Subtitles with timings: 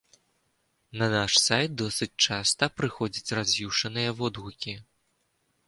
[1.01, 4.77] На наш сайт досыць часта прыходзяць раз'юшаныя водгукі.